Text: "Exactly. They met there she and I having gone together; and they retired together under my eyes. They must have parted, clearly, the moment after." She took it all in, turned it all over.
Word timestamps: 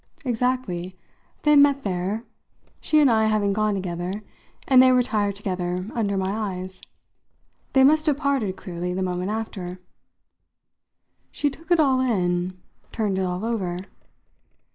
"Exactly. 0.25 0.97
They 1.43 1.55
met 1.55 1.83
there 1.83 2.23
she 2.79 2.99
and 2.99 3.07
I 3.07 3.27
having 3.27 3.53
gone 3.53 3.75
together; 3.75 4.23
and 4.67 4.81
they 4.81 4.91
retired 4.91 5.35
together 5.35 5.87
under 5.93 6.17
my 6.17 6.55
eyes. 6.55 6.81
They 7.73 7.83
must 7.83 8.07
have 8.07 8.17
parted, 8.17 8.55
clearly, 8.57 8.95
the 8.95 9.03
moment 9.03 9.29
after." 9.29 9.79
She 11.29 11.51
took 11.51 11.69
it 11.69 11.79
all 11.79 11.99
in, 11.99 12.57
turned 12.91 13.19
it 13.19 13.25
all 13.25 13.45
over. 13.45 13.77